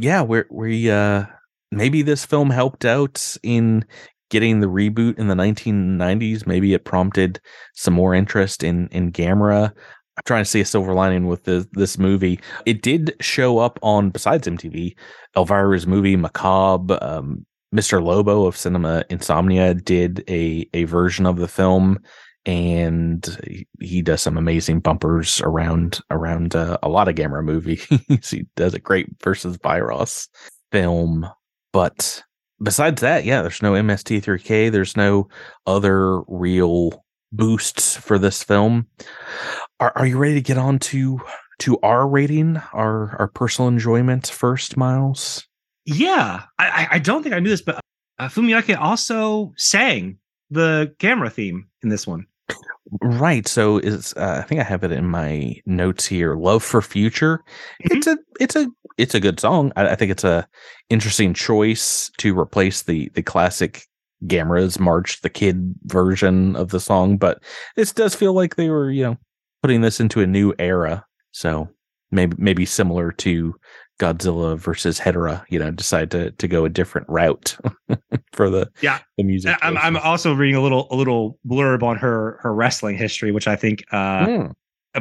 [0.00, 1.24] Yeah where we uh
[1.70, 3.84] maybe this film helped out in
[4.30, 7.40] getting the reboot in the 1990s maybe it prompted
[7.74, 9.72] some more interest in in gamera
[10.16, 13.78] i'm trying to see a silver lining with this this movie it did show up
[13.82, 14.94] on besides mtv
[15.36, 17.44] elvira's movie macabre um
[17.74, 18.04] Mr.
[18.04, 21.98] Lobo of Cinema Insomnia did a a version of the film
[22.44, 27.86] and he- he does some amazing bumpers around around uh, a lot of Gamera movies.
[28.30, 30.28] he does a great versus Viras
[30.70, 31.26] film,
[31.72, 32.22] but
[32.62, 34.70] besides that, yeah, there's no MST3K.
[34.70, 35.28] There's no
[35.66, 38.86] other real boosts for this film.
[39.82, 41.20] Are Are you ready to get on to
[41.58, 45.44] to our rating, our our personal enjoyment first, Miles?
[45.86, 47.80] Yeah, I, I- don't think I knew this, but
[48.20, 50.18] uh, Fumiake also sang
[50.50, 52.26] the Gamera theme in this one.
[53.00, 53.48] Right.
[53.48, 56.36] So is uh, I think I have it in my notes here.
[56.36, 57.42] Love for Future.
[57.84, 57.96] Mhm.
[57.96, 58.68] It's a it's a
[58.98, 59.72] it's a good song.
[59.74, 60.46] I, I think it's a
[60.90, 63.82] interesting choice to replace the the classic
[64.26, 67.42] Gamera's March the Kid version of the song, but
[67.74, 69.18] this does feel like they were you know
[69.62, 71.04] putting this into a new era.
[71.32, 71.68] So
[72.10, 73.54] maybe maybe similar to
[74.00, 77.56] Godzilla versus Hedorah, you know, decide to to go a different route
[78.32, 78.98] for the Yeah.
[79.16, 79.56] the music.
[79.62, 83.46] I'm, I'm also reading a little a little blurb on her her wrestling history, which
[83.48, 84.52] I think uh, Mm.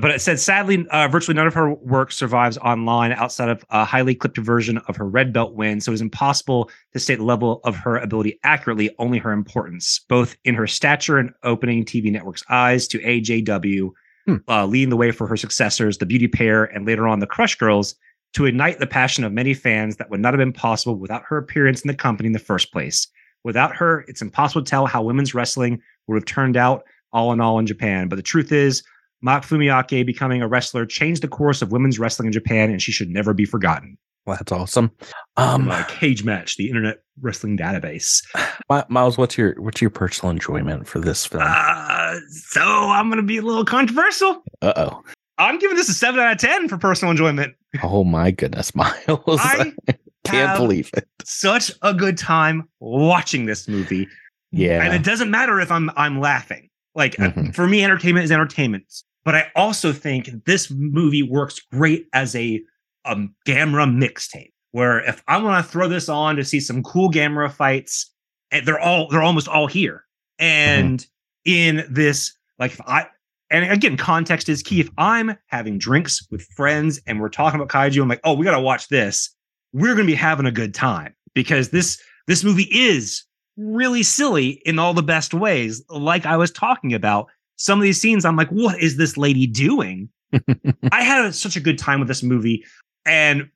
[0.01, 3.83] but it said sadly uh, virtually none of her work survives online outside of a
[3.83, 7.59] highly clipped version of her red belt win so it's impossible to state the level
[7.65, 12.43] of her ability accurately only her importance both in her stature and opening tv network's
[12.49, 13.89] eyes to ajw
[14.25, 14.35] Hmm.
[14.47, 17.55] uh, leading the way for her successors the beauty pair and later on the crush
[17.55, 17.95] girls
[18.33, 21.37] to ignite the passion of many fans that would not have been possible without her
[21.37, 23.07] appearance in the company in the first place
[23.43, 27.41] without her it's impossible to tell how women's wrestling would have turned out all in
[27.41, 28.83] all in japan but the truth is
[29.21, 32.91] Mach Fumiake becoming a wrestler changed the course of women's wrestling in Japan, and she
[32.91, 33.97] should never be forgotten.
[34.25, 34.91] Well, that's awesome.
[35.37, 38.21] Um, uh, Cage Match, the Internet Wrestling Database.
[38.89, 41.43] Miles, what's your what's your personal enjoyment for this film?
[41.45, 44.43] Uh, so I'm going to be a little controversial.
[44.61, 45.01] Uh oh.
[45.37, 47.55] I'm giving this a seven out of ten for personal enjoyment.
[47.81, 48.99] Oh my goodness, Miles!
[49.27, 49.73] I
[50.23, 51.07] can't believe it.
[51.23, 54.07] such a good time watching this movie,
[54.51, 56.69] Yeah, and it doesn't matter if I'm I'm laughing.
[56.93, 57.55] Like uh, Mhm.
[57.55, 58.83] for me, entertainment is entertainment.
[59.23, 62.61] But I also think this movie works great as a
[63.05, 64.51] um Gamera mixtape.
[64.71, 68.11] Where if I want to throw this on to see some cool Gamera fights,
[68.51, 70.05] and they're all they're almost all here.
[70.39, 71.05] And
[71.45, 73.07] in this, like if I
[73.49, 74.79] and again, context is key.
[74.79, 78.45] If I'm having drinks with friends and we're talking about kaiju, I'm like, oh, we
[78.45, 79.29] gotta watch this.
[79.73, 83.23] We're gonna be having a good time because this this movie is
[83.57, 85.83] really silly in all the best ways.
[85.89, 87.27] Like I was talking about,
[87.61, 90.09] some of these scenes, I'm like, what is this lady doing?
[90.91, 92.65] I had such a good time with this movie,
[93.05, 93.49] and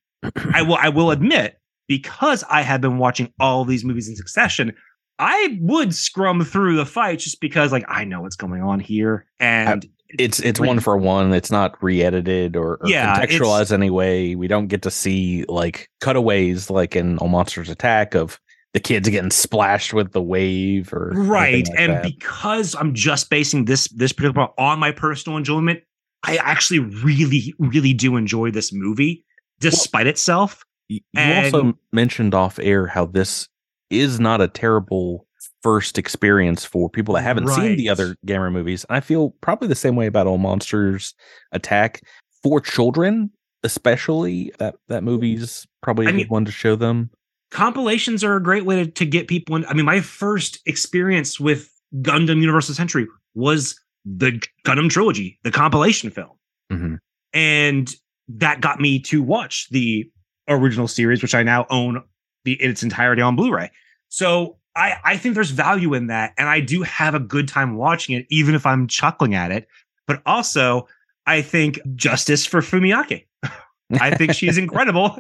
[0.54, 4.76] I will I will admit because I have been watching all these movies in succession.
[5.18, 9.26] I would scrum through the fight just because, like, I know what's going on here,
[9.40, 9.88] and
[10.20, 11.34] it's it's one for one.
[11.34, 14.36] It's not re-edited or, or Yeah, contextualized anyway.
[14.36, 18.40] We don't get to see like cutaways like in All Monsters Attack of
[18.76, 22.04] the kids getting splashed with the wave or right like and that.
[22.04, 25.80] because i'm just basing this this particular part on my personal enjoyment
[26.26, 29.24] i actually really really do enjoy this movie
[29.60, 33.48] despite itself Y- you also mentioned off air how this
[33.90, 35.26] is not a terrible
[35.64, 38.86] first experience for people that haven't seen the other Gamera movies.
[38.90, 41.16] I feel probably the same way about All Monsters
[41.52, 42.02] Attack
[42.44, 43.32] for children,
[43.64, 44.52] especially.
[44.60, 47.10] That that movie's probably a I good mean- one to show them.
[47.52, 51.40] compilations are a great way to, to get people in i mean my first experience
[51.40, 51.70] with
[52.02, 56.32] gundam universal century was the gundam trilogy the compilation film
[56.72, 56.98] Mhm.
[57.34, 57.96] and
[58.28, 60.10] that got me to watch the
[60.48, 62.02] original series which i now own
[62.44, 63.70] the in its entirety on blu-ray
[64.10, 67.76] so i i think there's value in that and i do have a good time
[67.76, 69.68] watching it even if i'm chuckling at it
[70.08, 70.88] but also
[71.26, 73.26] i think justice for fumiake
[74.02, 75.20] I think she's incredible.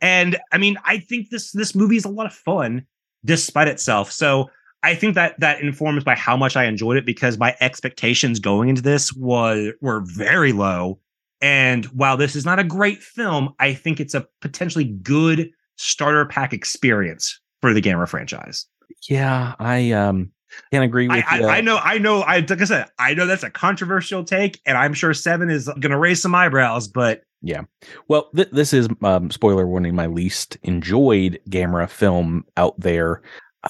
[0.00, 2.86] And I mean, I think this this movie is a lot of fun
[3.24, 4.10] despite itself.
[4.10, 4.50] So
[4.82, 8.68] I think that that informs by how much I enjoyed it because my expectations going
[8.68, 10.98] into this was were very low.
[11.42, 16.24] And while this is not a great film, I think it's a potentially good starter
[16.24, 18.66] pack experience for the Gamera franchise.
[19.08, 20.30] Yeah, I um
[20.70, 21.46] can't agree with I, you.
[21.46, 24.60] I, I know, I know, I like I said, I know that's a controversial take,
[24.66, 27.62] and I'm sure Seven is gonna raise some eyebrows, but yeah.
[28.06, 29.96] Well, th- this is um, spoiler warning.
[29.96, 33.22] My least enjoyed Gamera film out there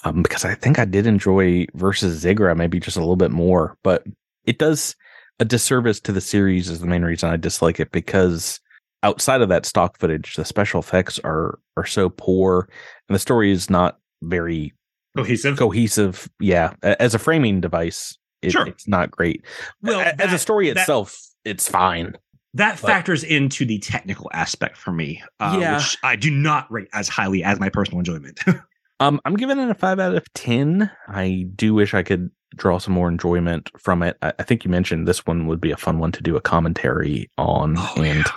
[0.03, 3.77] um, because I think I did enjoy versus Zigra maybe just a little bit more,
[3.83, 4.05] but
[4.45, 4.95] it does
[5.39, 6.69] a disservice to the series.
[6.69, 8.59] Is the main reason I dislike it because
[9.03, 12.67] outside of that stock footage, the special effects are are so poor,
[13.09, 14.73] and the story is not very
[15.17, 15.57] cohesive.
[15.57, 16.29] cohesive.
[16.39, 18.67] Yeah, as a framing device, it, Sure.
[18.67, 19.43] it's not great.
[19.81, 22.15] Well, A- as a that- story that- itself, it's fine.
[22.55, 25.77] That But- factors into the technical aspect for me, uh, Yeah.
[25.77, 28.39] which I do not rate as highly as my personal enjoyment.
[28.99, 30.89] Um, I'm giving it a five out of ten.
[31.07, 34.17] I do wish I could draw some more enjoyment from it.
[34.21, 36.41] I, I think you mentioned this one would be a fun one to do a
[36.41, 38.31] commentary on, Oh, and yeah.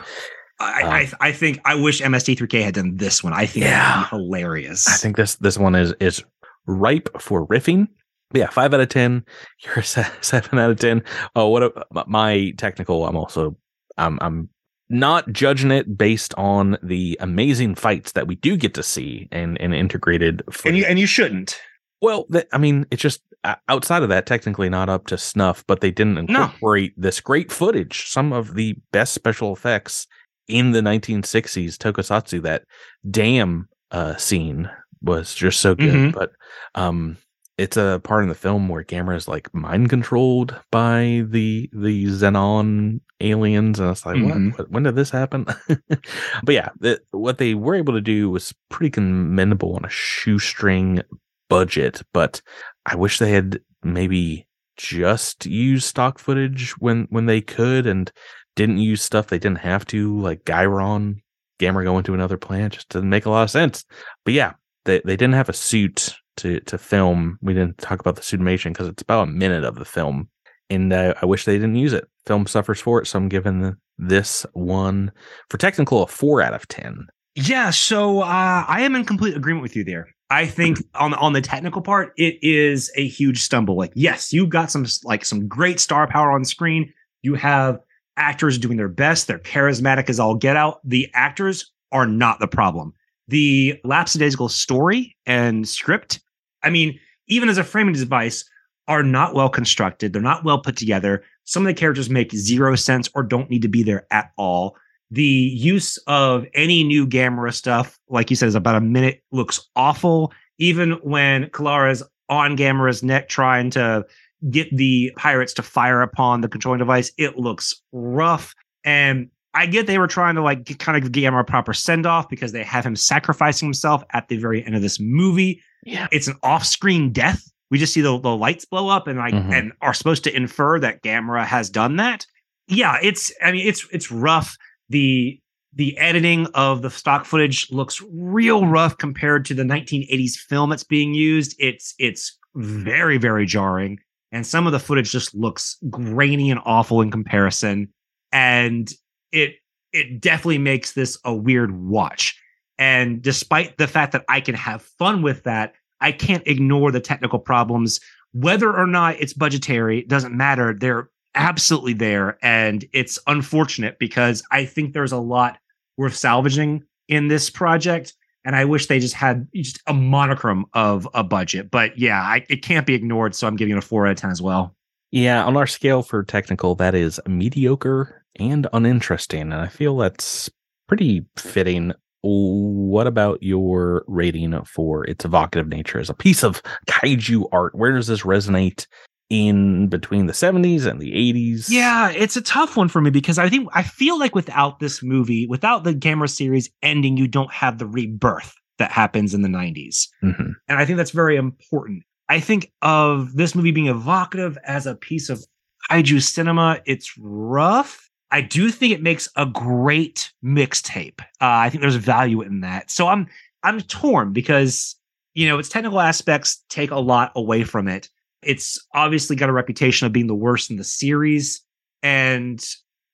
[0.59, 3.33] I, I I think I wish MST3K had done this one.
[3.35, 4.05] I think Yeah.
[4.11, 4.89] be hilarious.
[4.89, 6.25] I think this this one is is
[6.67, 7.89] ripe for riffing.
[8.31, 9.25] But yeah, five out of ten.
[9.65, 9.83] You're a
[10.23, 11.03] seven out of ten.
[11.37, 13.07] Oh, what a, my technical.
[13.07, 13.57] I'm also
[13.99, 14.49] I'm I'm
[14.89, 19.61] not judging it based on the amazing fights that we do get to see and
[19.61, 20.43] and integrated.
[20.65, 21.61] and you and you shouldn't.
[22.01, 25.65] Well, th- I mean, it's just uh, outside of that, technically not up to snuff,
[25.67, 26.21] but they didn't No.
[26.45, 30.07] incorporate this great footage, some of the best special effects
[30.49, 32.43] in the 1960s tokusatsu.
[32.43, 32.65] That
[33.11, 34.69] damn uh, scene
[35.03, 35.95] was just so good.
[35.95, 36.13] Mhm.
[36.13, 36.33] But
[36.75, 37.17] um,
[37.59, 42.05] it's a part in the film where Gamera is like mind controlled by the the
[42.07, 44.51] Zanon aliens, and it's like, Mhm.
[44.51, 44.59] what?
[44.59, 44.71] what?
[44.71, 45.47] When did this happen?
[45.89, 51.01] but yeah, the, what they were able to do was pretty commendable on a shoestring
[51.49, 52.43] budget, but
[52.85, 58.13] I wish they had maybe just used stock footage when when they could and
[58.55, 61.17] didn't use stuff they didn't have to, like Guiron,
[61.59, 62.73] Gamera going to another planet.
[62.73, 63.85] Just doesn't make a lot of sense.
[64.25, 64.53] But yeah,
[64.85, 67.39] they they didn't have a suit to to film.
[67.43, 70.29] We didn't talk about the suitimation because it's about a minute of the film,
[70.71, 72.09] and uh, I wish they didn't use it.
[72.27, 75.13] Film suffers for it, so I'm giving this one
[75.49, 77.07] for technical a four out of ten.
[77.35, 80.09] Yeah, so uh, I am in complete agreement with you there.
[80.31, 83.77] I think on on the technical part, it is a huge stumble.
[83.77, 86.93] Like, yes, you've got some like some great star power on screen.
[87.23, 87.81] You have
[88.17, 89.27] actors doing their best.
[89.27, 90.81] They're charismatic as all get out.
[90.85, 92.93] The actors are not the problem.
[93.29, 96.21] The lapsadaisical story and script,
[96.67, 96.99] I mean,
[97.29, 98.45] even as a framing device,
[98.89, 100.13] are not well constructed.
[100.13, 101.25] They're not well put together.
[101.45, 104.77] Some of the characters make zero sense or don't need to be there at all
[105.11, 109.69] the use of any new Gamera stuff, like you said, is about a minute, looks
[109.77, 110.33] awful.
[110.59, 114.05] Even when Kilara's on Gamera's neck trying to
[114.51, 118.55] get the pirates to fire upon the controlling device, it looks rough.
[118.85, 122.05] And I get they were trying to like kind of give Gamera a proper send
[122.05, 125.63] off because they have him sacrificing himself at the very end of this movie.
[125.87, 126.09] Yeah.
[126.13, 127.43] It's an off screen death.
[127.71, 129.53] We just see the, the lights blow up and like Mhm.
[129.53, 132.27] and are supposed to infer that Gamera has done that.
[132.69, 134.57] Yeah, it's I mean it's it's rough
[134.89, 135.41] the
[135.73, 140.85] the editing of the stock footage looks real rough compared to the 1980s film that's
[140.85, 143.99] being used it's it's very very jarring
[144.33, 147.93] and some of the footage just looks grainy and awful in comparison
[148.33, 148.93] and
[149.33, 149.57] it
[149.93, 152.41] it definitely makes this a weird watch
[152.79, 157.01] and despite the fact that I can have fun with that I can't ignore the
[157.01, 158.01] technical problems
[158.33, 162.39] whether or not it's budgetary doesn't matter they're absolutely there.
[162.43, 165.59] And it's unfortunate because I think there's a lot
[165.97, 168.15] worth salvaging in this project.
[168.45, 171.71] And I wish they just had just a monochrome of a budget.
[171.71, 173.35] But yeah, I, it can't be ignored.
[173.35, 174.75] So I'm giving it a four out of 10 as well.
[175.13, 179.41] Yeah, on our scale for technical, that is mediocre and uninteresting.
[179.43, 180.51] And I feel that's
[180.89, 181.93] pretty fitting.
[182.29, 187.75] What about your rating for its evocative nature as a piece of kaiju art?
[187.75, 188.87] Where does this resonate
[189.31, 191.67] in between the 70s and the 80s?
[191.69, 195.03] Yeah, it's a tough one for me because I think I feel like without this
[195.03, 199.49] movie, without the Gamera series ending, you don't have the rebirth that happens in the
[199.49, 200.09] 90s.
[200.25, 200.51] Mm-hmm.
[200.69, 202.03] And I think that's very important.
[202.29, 205.45] I think of this movie being evocative as a piece of
[205.89, 206.81] kaiju cinema.
[206.87, 208.06] It's rough.
[208.31, 211.21] I do think it makes a great mixtape.
[211.21, 212.91] Uh, I think there's value in that.
[212.91, 213.27] So I'm
[213.63, 214.97] I'm torn because
[215.35, 218.09] you know its technical aspects take a lot away from it.
[218.43, 221.63] It's obviously got a reputation of being the worst in the series,
[222.03, 222.65] and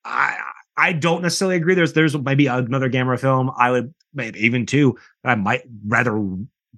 [0.04, 0.38] I
[0.76, 1.74] I don't necessarily agree.
[1.74, 6.20] There's there's maybe another Gamera film I would maybe even two I might rather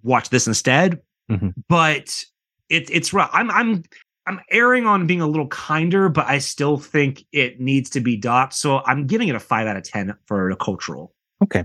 [0.02, 1.00] watch this instead.
[1.30, 1.50] Mm-hmm.
[1.68, 2.24] But
[2.68, 3.30] it, it's rough.
[3.32, 3.84] I'm I'm
[4.26, 8.16] I'm erring on being a little kinder, but I still think it needs to be
[8.16, 8.54] docked.
[8.54, 11.12] So I'm giving it a five out of ten for the cultural.
[11.42, 11.64] Okay.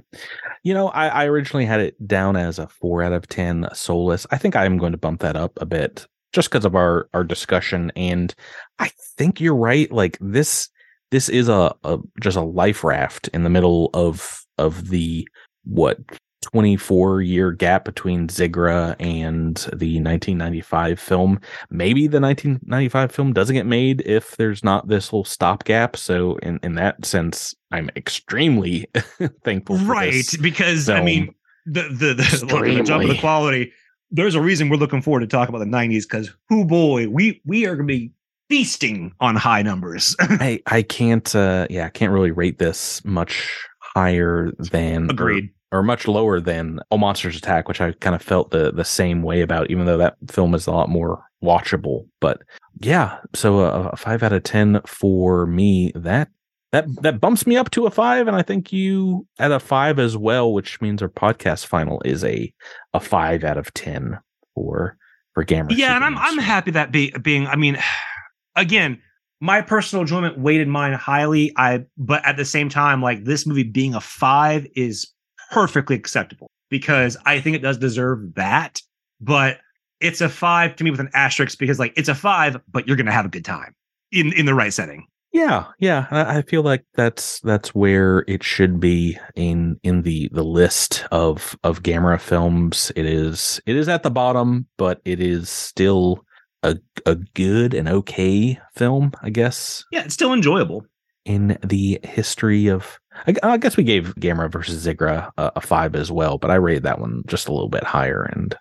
[0.64, 4.28] You know, I, I originally had it down as a four out of ten soulless.
[4.32, 7.24] I think I'm going to bump that up a bit just because of our our
[7.24, 7.92] discussion.
[7.96, 8.34] And
[8.80, 9.92] I think you're right.
[9.92, 10.70] Like this
[11.12, 15.28] this is a, a just a life raft in the middle of of the
[15.64, 15.98] what
[16.42, 21.40] 24 year gap between Zigra and the 1995 film.
[21.70, 25.96] Maybe the 1995 film doesn't get made if there's not this little stopgap.
[25.98, 28.88] So in in that sense, I'm extremely
[29.44, 29.78] thankful.
[29.80, 30.98] right, because film.
[30.98, 31.36] I mean
[31.66, 33.72] the the the, look, the jump of the quality.
[34.12, 37.42] There's a reason we're looking forward to talk about the 90s because who boy, we
[37.46, 38.12] we are gonna be
[38.50, 40.16] feasting on high numbers.
[40.20, 45.59] I I can't uh yeah, I can't really rate this much higher than agreed or
[45.84, 49.42] much lower than All Monsters Attack, which I kind of felt the the same way
[49.42, 52.08] about, even though that film is a lot more watchable.
[52.20, 52.42] But
[52.80, 55.92] yeah, so a, a five out of ten for me.
[55.96, 56.30] That
[56.72, 60.00] that that bumps me up to a five, and I think you at a five
[60.00, 62.54] as well, which means our podcast final is a
[62.94, 64.20] a five out of ten
[64.56, 64.98] for
[65.34, 65.76] for Gamera.
[65.76, 67.48] Yeah, and I'm I'm happy that be, being.
[67.48, 67.78] I mean,
[68.56, 69.02] again,
[69.40, 71.54] my personal enjoyment weighted mine highly.
[71.58, 75.12] I but at the same time, like this movie being a five is
[75.52, 78.82] perfectly acceptable because I think it does deserve that.
[79.22, 79.60] But
[80.00, 82.98] it's a five to me with an asterisk because like it's a five, but you're
[82.98, 83.74] gonna have a good time
[84.12, 85.06] in in the right setting.
[85.32, 90.44] Yeah, yeah, I, feel like that's that's where it should be in in the the
[90.44, 92.92] list of of Gamera films.
[92.96, 96.26] It is it is at the bottom, but it is still
[96.64, 99.84] a a good and okay film, I guess.
[99.92, 100.86] Yeah, it's still enjoyable
[101.26, 105.96] in the history of I, I guess we gave Gamera versus Zigra a, a, five
[105.96, 108.56] as well, but I rated that one just a little bit higher, and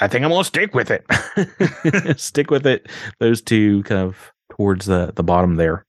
[0.00, 1.04] I think I'm gonna stick with it.
[2.20, 2.88] stick with it.
[3.18, 5.86] Those two kind of towards the the bottom there.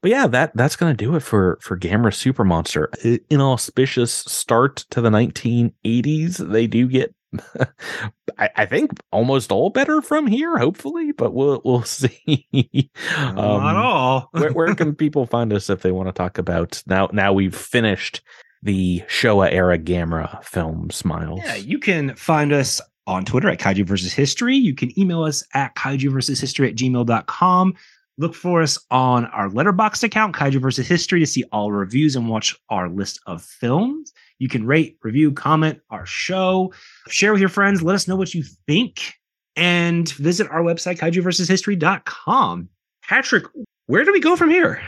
[0.00, 2.90] But yeah, that that's gonna do it for for Gamera Super Monster.
[3.30, 6.50] Inauspicious start to the 1980s.
[6.50, 7.14] They do get
[8.38, 12.90] I, I, think almost all better from here, hopefully, but we'll we'll see.
[13.16, 14.28] um, Not all.
[14.32, 17.08] where, where can people find us if they want to talk about now?
[17.12, 18.22] Now we've finished
[18.62, 21.40] the Showa era Gamera film Smiles.
[21.44, 24.56] Yeah, you can find us on Twitter at Kaiju versus History.
[24.56, 27.74] You can email us at kaiju versus history at gmail.com.
[28.16, 32.28] Look for us on our Letterboxd account, Kaiju versus History, to see all reviews and
[32.28, 34.12] watch our list of films.
[34.38, 36.72] You can rate, review, comment our show,
[37.08, 39.14] share with your friends, let us know what you think,
[39.56, 42.68] and visit our website, kaijuversushistory.com.
[43.02, 43.44] Patrick,
[43.86, 44.82] where do we go from here?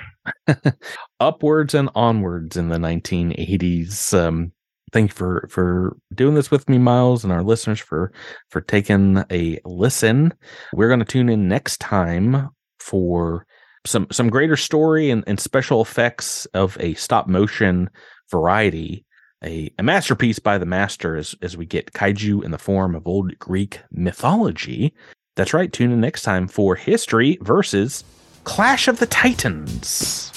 [1.20, 4.12] Upwards and onwards in the 1980s.
[4.14, 4.52] Um,
[4.92, 8.12] thank you for for doing this with me miles and our listeners for
[8.50, 10.32] for taking a listen
[10.72, 13.46] we're going to tune in next time for
[13.84, 17.90] some some greater story and, and special effects of a stop motion
[18.30, 19.04] variety
[19.44, 23.06] a, a masterpiece by the master as, as we get kaiju in the form of
[23.06, 24.94] old Greek mythology.
[25.36, 25.72] That's right.
[25.72, 28.04] Tune in next time for History versus
[28.44, 30.32] Clash of the Titans.